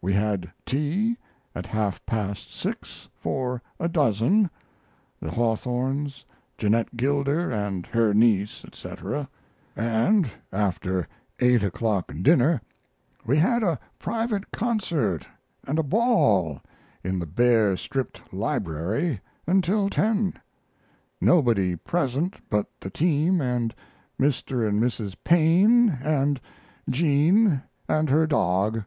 We 0.00 0.12
had 0.12 0.52
tea 0.64 1.16
at 1.52 1.66
half 1.66 2.06
past 2.06 2.54
six 2.54 3.08
for 3.16 3.60
a 3.80 3.88
dozen 3.88 4.48
the 5.18 5.30
Hawthornes, 5.32 6.24
Jeannette 6.56 6.96
Gilder, 6.96 7.50
and 7.50 7.84
her 7.86 8.14
niece, 8.14 8.64
etc.; 8.64 9.28
and 9.74 10.30
after 10.52 11.08
8 11.40 11.64
o'clock 11.64 12.12
dinner 12.22 12.62
we 13.26 13.36
had 13.36 13.64
a 13.64 13.80
private 13.98 14.52
concert 14.52 15.26
and 15.66 15.76
a 15.80 15.82
ball 15.82 16.60
in 17.02 17.18
the 17.18 17.26
bare 17.26 17.76
stripped 17.76 18.32
library 18.32 19.20
until 19.44 19.90
10; 19.90 20.34
nobody 21.20 21.74
present 21.74 22.36
but 22.48 22.68
the 22.78 22.90
team 22.90 23.40
and 23.40 23.74
Mr. 24.20 24.68
and 24.68 24.80
Mrs. 24.80 25.16
Paine 25.24 25.88
and 26.00 26.40
Jean 26.88 27.60
and 27.88 28.08
her 28.08 28.28
dog. 28.28 28.84